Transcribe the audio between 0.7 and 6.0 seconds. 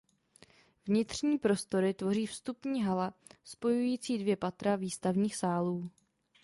Vnitřní prostory tvoří vstupní hala spojující dvě patra výstavních sálů.